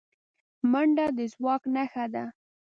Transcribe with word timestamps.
منډه 0.71 1.05
د 1.17 1.19
ځواک 1.33 1.61
نښه 1.73 2.05
ده 2.13 2.23